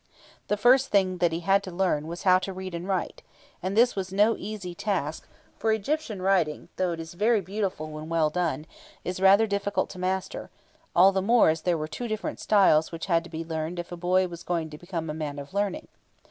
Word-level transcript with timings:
The 0.47 0.57
first 0.57 0.87
thing 0.87 1.19
that 1.19 1.31
he 1.31 1.41
had 1.41 1.61
to 1.61 1.69
learn 1.71 2.07
was 2.07 2.23
how 2.23 2.39
to 2.39 2.51
read 2.53 2.73
and 2.73 2.87
write, 2.87 3.21
and 3.61 3.77
this 3.77 3.95
was 3.95 4.11
no 4.11 4.35
easy 4.35 4.73
task, 4.73 5.27
for 5.59 5.71
Egyptian 5.71 6.23
writing, 6.23 6.69
though 6.77 6.93
it 6.93 6.99
is 6.99 7.13
very 7.13 7.39
beautiful 7.39 7.91
when 7.91 8.09
well 8.09 8.31
done, 8.31 8.65
is 9.03 9.19
rather 9.19 9.45
difficult 9.45 9.91
to 9.91 9.99
master, 9.99 10.49
all 10.95 11.11
the 11.11 11.21
more 11.21 11.49
as 11.49 11.61
there 11.61 11.77
were 11.77 11.87
two 11.87 12.07
different 12.07 12.39
styles 12.39 12.91
which 12.91 13.05
had 13.05 13.23
to 13.25 13.29
be 13.29 13.45
learned 13.45 13.77
if 13.77 13.91
a 13.91 13.95
boy 13.95 14.27
was 14.27 14.41
going 14.41 14.71
to 14.71 14.77
become 14.79 15.07
a 15.07 15.13
man 15.13 15.37
of 15.37 15.53
learning. 15.53 15.87